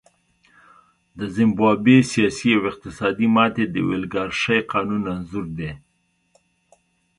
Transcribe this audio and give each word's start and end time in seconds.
د 1.17 1.19
زیمبابوې 1.35 1.97
سیاسي 2.11 2.49
او 2.57 2.63
اقتصادي 2.71 3.27
ماتې 3.35 3.65
د 3.69 3.75
اولیګارشۍ 3.87 4.59
قانون 4.71 5.03
انځور 5.15 5.45
دی. 5.57 5.71